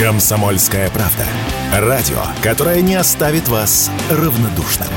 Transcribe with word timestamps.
Комсомольская 0.00 0.88
правда. 0.88 1.26
Радио, 1.74 2.22
которое 2.42 2.80
не 2.80 2.94
оставит 2.94 3.48
вас 3.48 3.90
равнодушным. 4.10 4.88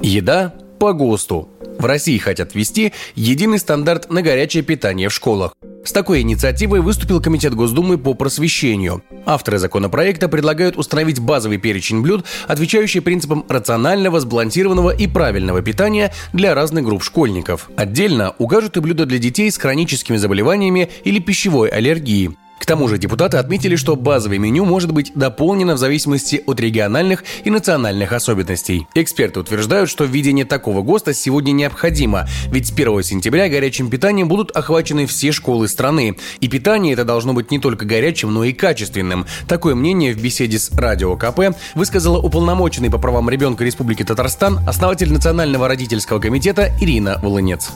Еда 0.00 0.54
по 0.80 0.94
ГОСТу. 0.94 1.50
В 1.78 1.84
России 1.84 2.16
хотят 2.16 2.54
ввести 2.54 2.94
единый 3.16 3.58
стандарт 3.58 4.08
на 4.08 4.22
горячее 4.22 4.62
питание 4.62 5.10
в 5.10 5.12
школах. 5.12 5.52
С 5.86 5.92
такой 5.92 6.22
инициативой 6.22 6.80
выступил 6.80 7.20
Комитет 7.20 7.54
Госдумы 7.54 7.96
по 7.96 8.14
просвещению. 8.14 9.04
Авторы 9.24 9.58
законопроекта 9.58 10.28
предлагают 10.28 10.76
установить 10.76 11.20
базовый 11.20 11.58
перечень 11.58 12.02
блюд, 12.02 12.24
отвечающий 12.48 13.00
принципам 13.00 13.46
рационального, 13.48 14.18
сбалансированного 14.18 14.90
и 14.90 15.06
правильного 15.06 15.62
питания 15.62 16.12
для 16.32 16.56
разных 16.56 16.84
групп 16.84 17.04
школьников. 17.04 17.70
Отдельно 17.76 18.34
укажут 18.38 18.76
и 18.76 18.80
блюда 18.80 19.06
для 19.06 19.18
детей 19.18 19.48
с 19.48 19.58
хроническими 19.58 20.16
заболеваниями 20.16 20.90
или 21.04 21.20
пищевой 21.20 21.68
аллергией. 21.68 22.36
К 22.58 22.64
тому 22.66 22.88
же 22.88 22.98
депутаты 22.98 23.36
отметили, 23.36 23.76
что 23.76 23.96
базовое 23.96 24.38
меню 24.38 24.64
может 24.64 24.92
быть 24.92 25.12
дополнено 25.14 25.74
в 25.74 25.78
зависимости 25.78 26.42
от 26.46 26.58
региональных 26.58 27.22
и 27.44 27.50
национальных 27.50 28.12
особенностей. 28.12 28.86
Эксперты 28.94 29.40
утверждают, 29.40 29.90
что 29.90 30.04
введение 30.04 30.44
такого 30.44 30.82
ГОСТа 30.82 31.14
сегодня 31.14 31.52
необходимо, 31.52 32.26
ведь 32.50 32.68
с 32.68 32.72
1 32.72 33.02
сентября 33.02 33.48
горячим 33.48 33.90
питанием 33.90 34.28
будут 34.28 34.50
охвачены 34.56 35.06
все 35.06 35.32
школы 35.32 35.68
страны. 35.68 36.16
И 36.40 36.48
питание 36.48 36.94
это 36.94 37.04
должно 37.04 37.34
быть 37.34 37.50
не 37.50 37.58
только 37.58 37.84
горячим, 37.84 38.32
но 38.32 38.44
и 38.44 38.52
качественным. 38.52 39.26
Такое 39.46 39.74
мнение 39.74 40.12
в 40.12 40.20
беседе 40.20 40.58
с 40.58 40.72
Радио 40.72 41.16
КП 41.16 41.56
высказала 41.74 42.18
уполномоченный 42.18 42.90
по 42.90 42.98
правам 42.98 43.28
ребенка 43.30 43.64
Республики 43.64 44.02
Татарстан, 44.02 44.60
основатель 44.66 45.12
Национального 45.12 45.68
родительского 45.68 46.18
комитета 46.18 46.72
Ирина 46.80 47.20
Волынец. 47.22 47.70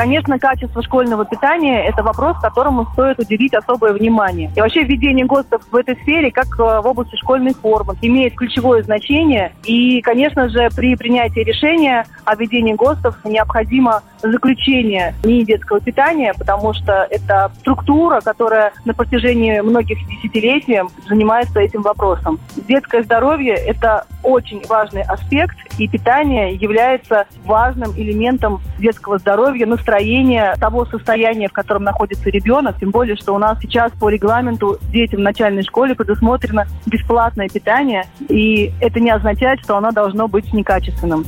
Конечно, 0.00 0.38
качество 0.38 0.82
школьного 0.82 1.26
питания– 1.26 1.84
это 1.86 2.02
вопрос, 2.02 2.38
которому 2.40 2.86
стоит 2.94 3.18
уделить 3.18 3.52
особое 3.52 3.92
внимание. 3.92 4.50
И 4.56 4.58
вообще 4.58 4.82
введение 4.82 5.26
ГОСТов 5.26 5.60
в 5.70 5.76
этой 5.76 5.94
сфере, 5.96 6.30
как 6.30 6.46
э, 6.58 6.80
в 6.80 6.86
области 6.86 7.16
школьной 7.16 7.52
формы, 7.52 7.94
имеет 8.00 8.34
ключевое 8.34 8.82
значение. 8.82 9.52
И, 9.62 10.00
конечно 10.00 10.48
же, 10.48 10.70
при 10.74 10.96
принятии 10.96 11.40
решения 11.40 12.06
о 12.30 12.36
введении 12.36 12.74
ГОСТов 12.74 13.16
необходимо 13.24 14.02
заключение 14.22 15.14
НИИ 15.24 15.44
детского 15.44 15.80
питания, 15.80 16.32
потому 16.38 16.72
что 16.74 17.06
это 17.10 17.50
структура, 17.58 18.20
которая 18.20 18.72
на 18.84 18.94
протяжении 18.94 19.58
многих 19.60 19.98
десятилетий 20.06 20.80
занимается 21.08 21.58
этим 21.58 21.82
вопросом. 21.82 22.38
Детское 22.68 23.02
здоровье– 23.02 23.54
это 23.66 24.04
очень 24.22 24.62
важный 24.68 25.02
аспект, 25.02 25.56
и 25.78 25.88
питание 25.88 26.54
является 26.54 27.26
важным 27.44 27.92
элементом 27.96 28.60
детского 28.78 29.18
здоровья, 29.18 29.66
настроения, 29.66 30.54
того 30.60 30.84
состояния, 30.84 31.48
в 31.48 31.52
котором 31.52 31.82
находится 31.82 32.30
ребенок. 32.30 32.78
Тем 32.78 32.90
более, 32.90 33.16
что 33.16 33.34
у 33.34 33.38
нас 33.38 33.58
сейчас 33.60 33.90
по 33.92 34.08
регламенту 34.08 34.78
детям 34.92 35.20
в 35.20 35.24
начальной 35.24 35.64
школе 35.64 35.96
предусмотрено 35.96 36.66
бесплатное 36.86 37.48
питание, 37.48 38.04
и 38.28 38.72
это 38.80 39.00
не 39.00 39.10
означает, 39.10 39.60
что 39.60 39.76
оно 39.76 39.90
должно 39.90 40.28
быть 40.28 40.52
некачественным. 40.52 41.24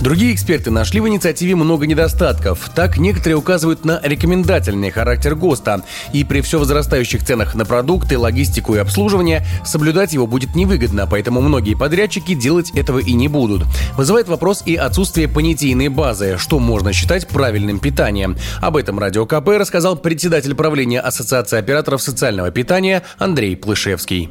Другие 0.00 0.34
эксперты 0.34 0.70
нашли 0.70 0.98
в 1.00 1.08
инициативе 1.08 1.54
много 1.54 1.86
недостатков. 1.86 2.70
Так, 2.74 2.96
некоторые 2.96 3.36
указывают 3.36 3.84
на 3.84 4.00
рекомендательный 4.02 4.90
характер 4.90 5.34
ГОСТа. 5.34 5.82
И 6.14 6.24
при 6.24 6.40
все 6.40 6.58
возрастающих 6.58 7.22
ценах 7.22 7.54
на 7.54 7.66
продукты, 7.66 8.18
логистику 8.18 8.74
и 8.74 8.78
обслуживание 8.78 9.46
соблюдать 9.64 10.14
его 10.14 10.26
будет 10.26 10.54
невыгодно, 10.54 11.06
поэтому 11.06 11.42
многие 11.42 11.74
подрядчики 11.74 12.34
делать 12.34 12.70
этого 12.70 12.98
и 12.98 13.12
не 13.12 13.28
будут. 13.28 13.64
Вызывает 13.96 14.28
вопрос 14.28 14.62
и 14.64 14.74
отсутствие 14.74 15.28
понятийной 15.28 15.88
базы, 15.88 16.38
что 16.38 16.58
можно 16.58 16.94
считать 16.94 17.28
правильным 17.28 17.78
питанием. 17.78 18.36
Об 18.62 18.76
этом 18.76 18.98
Радио 18.98 19.26
КП 19.26 19.48
рассказал 19.58 19.96
председатель 19.96 20.54
правления 20.54 21.00
Ассоциации 21.00 21.58
операторов 21.58 22.00
социального 22.00 22.50
питания 22.50 23.02
Андрей 23.18 23.54
Плышевский. 23.54 24.30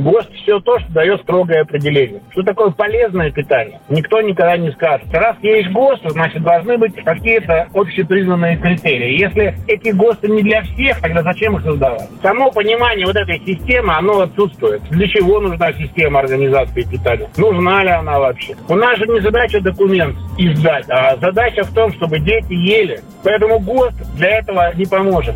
ГОСТ 0.00 0.32
все 0.34 0.60
то, 0.60 0.78
что 0.78 0.92
дает 0.92 1.20
строгое 1.22 1.62
определение. 1.62 2.20
Что 2.30 2.42
такое 2.42 2.70
полезное 2.70 3.30
питание? 3.30 3.80
Никто 3.88 4.20
никогда 4.20 4.56
не 4.56 4.70
скажет. 4.72 5.06
Раз 5.12 5.36
есть 5.42 5.70
ГОСТ, 5.70 6.10
значит, 6.10 6.42
должны 6.42 6.78
быть 6.78 6.94
какие-то 6.96 7.68
общепризнанные 7.74 8.56
критерии. 8.56 9.18
Если 9.18 9.54
эти 9.66 9.90
ГОСТы 9.90 10.28
не 10.28 10.42
для 10.42 10.62
всех, 10.62 11.00
тогда 11.00 11.22
зачем 11.22 11.56
их 11.56 11.62
создавать? 11.62 12.08
Само 12.22 12.50
понимание 12.50 13.06
вот 13.06 13.16
этой 13.16 13.40
системы, 13.40 13.94
оно 13.94 14.20
отсутствует. 14.20 14.82
Для 14.90 15.06
чего 15.08 15.40
нужна 15.40 15.72
система 15.72 16.20
организации 16.20 16.82
питания? 16.82 17.28
Нужна 17.36 17.82
ли 17.82 17.90
она 17.90 18.18
вообще? 18.18 18.54
У 18.68 18.74
нас 18.74 18.98
же 18.98 19.06
не 19.06 19.20
задача 19.20 19.60
документ 19.60 20.16
издать, 20.38 20.86
а 20.88 21.16
задача 21.16 21.64
в 21.64 21.72
том, 21.74 21.92
чтобы 21.92 22.18
дети 22.18 22.52
ели. 22.52 23.00
Поэтому 23.22 23.58
ГОСТ 23.58 24.16
для 24.16 24.38
этого 24.38 24.72
не 24.74 24.86
поможет. 24.86 25.34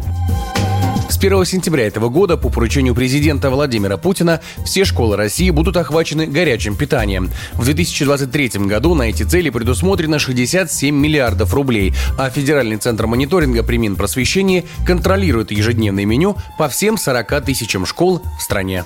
С 1.19 1.21
1 1.21 1.45
сентября 1.47 1.89
этого 1.89 2.11
года 2.11 2.37
по 2.37 2.49
поручению 2.49 2.95
президента 2.95 3.51
Владимира 3.51 3.97
Путина 3.97 4.41
все 4.65 4.85
школы 4.85 5.17
России 5.17 5.51
будут 5.51 5.77
охвачены 5.77 6.29
горячим 6.29 6.77
питанием. 6.77 7.29
В 7.55 7.65
2023 7.65 8.51
году 8.67 8.95
на 8.95 9.03
эти 9.03 9.25
цели 9.25 9.51
предусмотрено 9.51 10.21
67 10.21 10.95
миллиардов 10.95 11.53
рублей, 11.55 11.93
а 12.17 12.31
Федеральный 12.31 12.77
центр 12.77 13.09
мониторинга 13.09 13.65
при 13.65 13.79
Минпросвещении 13.79 14.65
контролирует 14.87 15.51
ежедневное 15.51 16.05
меню 16.05 16.37
по 16.57 16.69
всем 16.69 16.97
40 16.97 17.45
тысячам 17.45 17.85
школ 17.85 18.23
в 18.39 18.41
стране. 18.41 18.85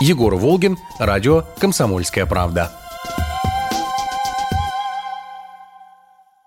Егор 0.00 0.34
Волгин, 0.36 0.78
радио 0.98 1.44
«Комсомольская 1.58 2.24
правда». 2.24 2.72